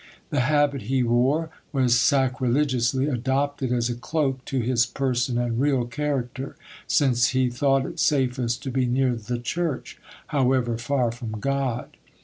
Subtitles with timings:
[0.31, 5.85] The habit he wore was sacrilegiously adopted as a cloak to his person and real
[5.85, 6.55] character,
[6.87, 11.97] since he thought it safest to be near the church, however far from God.